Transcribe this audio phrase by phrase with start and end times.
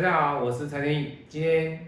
[0.00, 1.78] 大家好，我是蔡天意，今天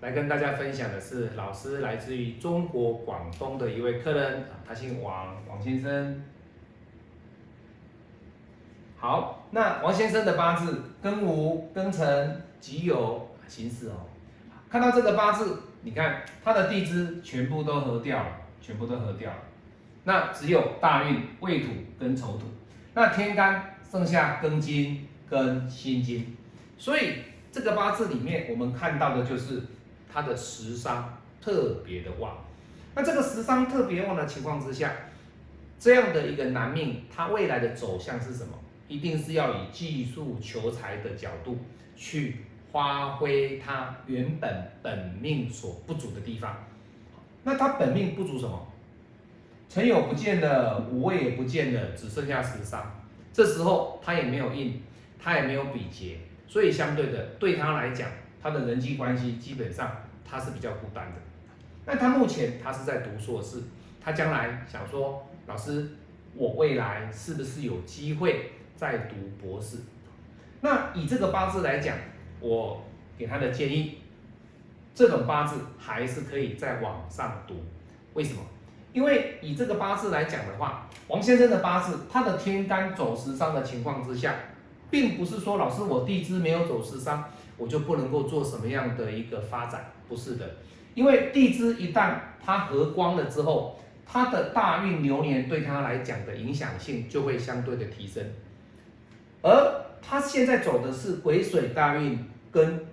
[0.00, 6.22] 来跟大家分享的是老师来自于中国广东的一位客人，他姓王，王先生。
[8.96, 14.06] 好，那王先生的八字庚午、庚辰、己酉、辛巳哦。
[14.70, 19.38] 看到这个八字，你看他的地支全部都合掉了，全部都合掉了。
[20.04, 22.44] 那只有大运未土跟丑土，
[22.94, 26.36] 那天干剩下庚金跟辛金。
[26.80, 27.16] 所以
[27.52, 29.62] 这个八字里面，我们看到的就是
[30.10, 32.38] 他的食伤特别的旺。
[32.94, 34.90] 那这个食伤特别旺的情况之下，
[35.78, 38.54] 这样的一个男命，他未来的走向是什么？
[38.88, 41.58] 一定是要以技术求财的角度
[41.94, 42.38] 去
[42.72, 46.64] 发挥他原本本命所不足的地方。
[47.44, 48.66] 那他本命不足什么？
[49.68, 52.90] 辰酉不见了，午未也不见了，只剩下食伤。
[53.34, 54.82] 这时候他也没有印，
[55.22, 56.16] 他也没有比劫。
[56.50, 58.10] 所以相对的，对他来讲，
[58.42, 59.88] 他的人际关系基本上
[60.28, 61.20] 他是比较孤单的。
[61.86, 63.62] 那他目前他是在读硕士，
[64.00, 65.90] 他将来想说，老师，
[66.34, 69.76] 我未来是不是有机会再读博士？
[70.60, 71.96] 那以这个八字来讲，
[72.40, 72.82] 我
[73.16, 73.98] 给他的建议，
[74.92, 77.62] 这种八字还是可以在往上读。
[78.14, 78.40] 为什么？
[78.92, 84.34] 因为以这个八字来讲的话，王先生的八字，他的天干走时伤的情况之下。
[84.90, 87.24] 并不是说老师我地支没有走食伤，
[87.56, 90.56] 我就不能够做什么样的一个发展，不是的，
[90.94, 98.24] 因为地支一旦它合光了之后，它的大运流年对他来讲的影响性就会相对的提升，
[99.42, 99.50] 而
[100.02, 102.18] 他现在走的是癸水大运
[102.50, 102.86] 跟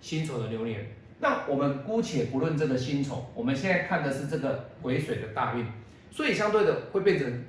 [0.00, 0.86] 辛丑的流年，
[1.20, 5.66] 那我们姑且不论这个辛丑，我们现在看的是这个癸水的大运，
[6.10, 7.44] 所以相对的会变成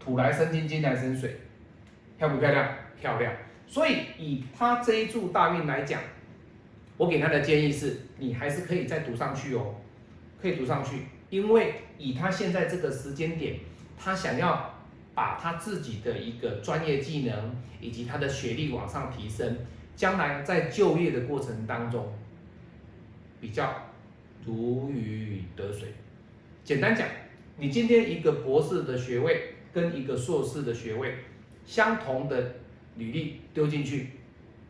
[0.00, 1.38] 土来生金，金来生水，
[2.18, 2.68] 漂不漂亮？
[3.00, 3.32] 漂亮，
[3.66, 6.00] 所以以他这一柱大运来讲，
[6.96, 9.74] 我给他的建议是，你还是可以再读上去哦，
[10.40, 13.56] 可以读上去，因为以他现在这个时间点，
[13.98, 14.74] 他想要
[15.14, 19.58] 把他自己的一个专业技能以及他的学历往上提升，
[19.96, 22.12] 将来在就业的过程当中
[23.40, 23.90] 比较
[24.44, 25.88] 如鱼得水。
[26.62, 27.06] 简单讲，
[27.58, 31.16] 你今天一个博士的学位跟一个硕士的学位
[31.66, 32.56] 相同的。
[32.96, 34.10] 履历丢进去，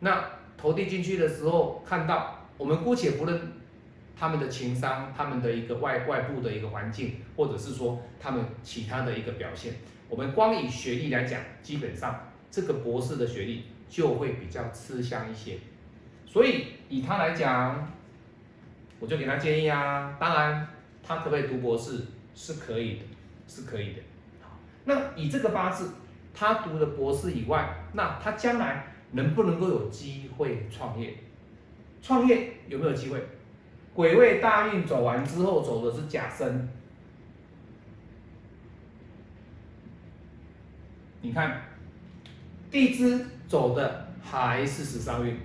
[0.01, 0.25] 那
[0.57, 3.53] 投递进去的时候，看到我们姑且不论
[4.17, 9.75] 他们的情商、他们的一个外外部的一个环境，或者是说他们其他的一个表现，
[10.09, 15.59] 我们光以学历来讲，基本上这个博士的学历就会比较吃香一些。
[16.27, 17.93] 所以以他来讲，
[19.01, 20.67] 我就给他建议啊，当然
[21.03, 23.05] 他可不可以读博士是可以的，
[23.47, 24.03] 是可以的。
[24.41, 25.93] 好，那以这个八字。
[26.35, 31.15] 他读了博士以外，那他将来能不能够有机会创业？
[32.03, 33.25] 创业有没有机会？
[33.95, 36.69] 癸未大运走完之后，走的是甲申。
[41.23, 41.63] 你看，
[42.71, 45.39] 地支走的还是十三运，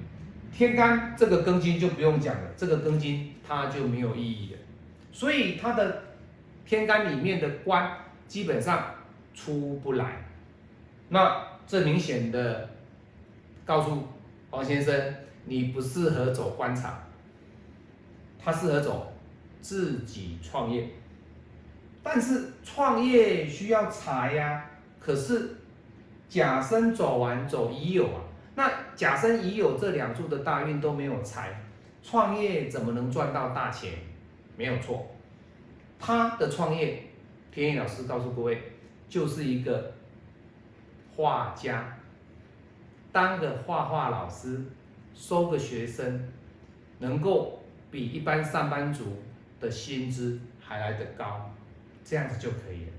[0.51, 4.59] 天干这个庚金就不用讲了，这个庚金它就没有意义了。
[5.11, 6.03] 所以它的
[6.65, 7.95] 天干里面的官
[8.27, 8.95] 基本上
[9.35, 10.25] 出不来。
[11.11, 12.69] 那这明显的
[13.65, 14.03] 告诉
[14.51, 15.15] 王先生，
[15.45, 17.03] 你不适合走官场，
[18.37, 19.11] 他适合走
[19.59, 20.87] 自己创业。
[22.03, 24.63] 但是创业需要财呀，
[24.99, 25.57] 可是
[26.27, 28.21] 甲申走完走乙酉啊，
[28.53, 31.59] 那甲申乙酉这两柱的大运都没有财，
[32.03, 33.93] 创业怎么能赚到大钱？
[34.55, 35.07] 没有错，
[35.99, 37.03] 他的创业，
[37.51, 38.61] 天意老师告诉各位，
[39.09, 39.93] 就是一个。
[41.19, 41.97] 画家
[43.11, 44.63] 当个画画老师，
[45.13, 46.29] 收个学生，
[46.99, 49.21] 能够比一般上班族
[49.59, 51.53] 的薪资还来得高，
[52.05, 52.91] 这样子就可以了。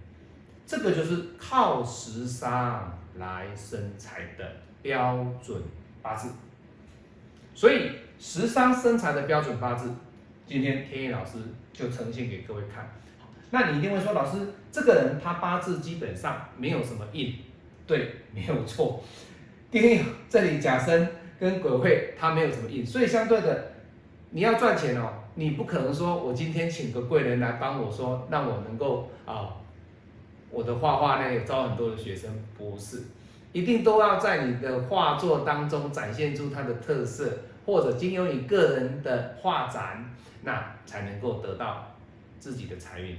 [0.66, 4.46] 这个就是靠时尚来生财的
[4.82, 5.62] 标准
[6.02, 6.30] 八字。
[7.54, 9.90] 所以时尚生财的标准八字，
[10.44, 11.38] 今天天野老师
[11.72, 12.86] 就呈现给各位看。
[13.48, 17.34] 那你一定会说，老师这个人他八字基本上没有什么印。
[17.90, 19.02] 对，没有错。
[19.68, 21.08] 第一，这里甲申
[21.40, 23.72] 跟鬼会，它没有什么印，所以相对的，
[24.30, 29.56] 你要赚钱哦，你不可能说我今天请个贵人来帮我说，让我能够啊，
[30.52, 33.02] 我的画画呢招很多的学生，不是，
[33.50, 40.14] 一定都要在你的画作当中展现出它的特色，或者经由你个人的画展，
[40.44, 41.96] 那才能够得到
[42.38, 43.16] 自己的财运，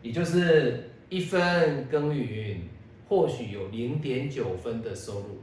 [0.00, 2.60] 也就是一分耕耘。
[3.08, 5.38] 或许有零点九分的收入，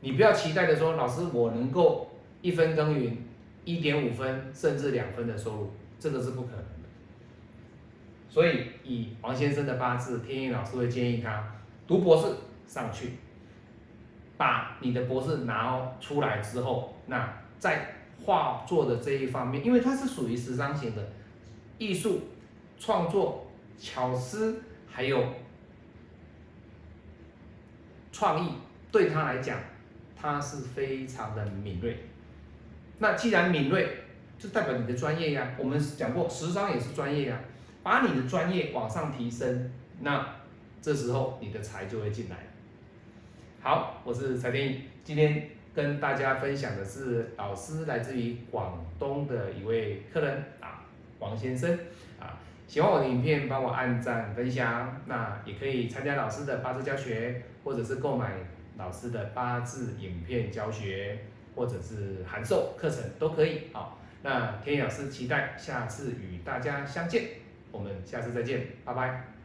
[0.00, 2.10] 你不要期待的说，老师我能够
[2.42, 3.16] 一分耕耘
[3.64, 6.88] 一点五分甚至两分的收入，这个是不可能的。
[8.28, 11.54] 所以以王先生的八字，天意老师会建议他
[11.86, 12.34] 读博士
[12.66, 13.12] 上去，
[14.36, 21.08] 把你的博士拿出来之后，那在画作的这一方面，因为它是属于时尚型的
[21.78, 22.20] 艺术
[22.78, 23.46] 创作、
[23.78, 25.24] 巧思还有
[28.18, 28.50] 创意，
[28.90, 29.60] 对他来讲，
[30.20, 31.96] 他是非常的敏锐。
[32.98, 33.88] 那既然敏锐，
[34.36, 35.54] 就代表你的专业呀。
[35.56, 37.38] 我们讲过，时尚也是专业呀。
[37.84, 39.70] 把你的专业往上提升，
[40.00, 40.34] 那
[40.82, 42.36] 这时候你的财就会进来。
[43.62, 50.82] 好，我是蔡天意，今天跟大家分享的是老师来自于广东的一位客人啊，
[51.20, 51.72] 王先生
[52.18, 52.34] 啊，
[52.68, 58.34] 喜欢我的影片，帮我按赞分享，那也可以参加老师的八字教学，或者是购买
[58.76, 61.18] 老师的八字影片教学，
[61.56, 63.98] 或者是函授课程都可以好。
[64.22, 67.22] 那天野老师期待下次与大家相见。
[67.72, 69.37] 我们下次再见，拜拜。